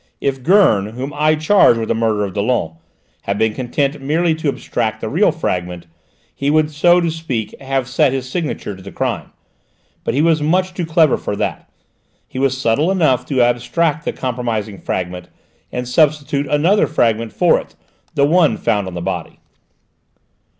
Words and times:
If 0.19 0.41
Gurn, 0.41 0.87
whom 0.87 1.13
I 1.15 1.35
charge 1.35 1.77
with 1.77 1.87
the 1.87 1.93
murder 1.93 2.23
of 2.23 2.33
Dollon, 2.33 2.73
had 3.21 3.37
been 3.37 3.53
content 3.53 4.01
merely 4.01 4.33
to 4.33 4.47
abstract 4.47 4.99
the 4.99 5.09
real 5.09 5.31
fragment, 5.31 5.85
he 6.33 6.49
would 6.49 6.71
so 6.71 6.99
to 6.99 7.11
speak 7.11 7.53
have 7.61 7.87
set 7.87 8.11
his 8.11 8.27
signature 8.27 8.75
to 8.75 8.81
the 8.81 8.91
crime. 8.91 9.29
But 10.03 10.15
he 10.15 10.23
was 10.23 10.41
much 10.41 10.73
too 10.73 10.87
clever 10.87 11.17
for 11.17 11.35
that: 11.35 11.69
he 12.27 12.39
was 12.39 12.57
subtle 12.57 12.89
enough 12.89 13.27
to 13.27 13.43
abstract 13.43 14.03
the 14.05 14.11
compromising 14.11 14.79
fragment 14.79 15.29
and 15.71 15.87
substitute 15.87 16.47
another 16.47 16.87
fragment 16.87 17.31
for 17.31 17.59
it 17.59 17.75
the 18.15 18.25
one 18.25 18.57
found 18.57 18.87
on 18.87 18.95
the 18.95 19.01
body." 19.03 19.39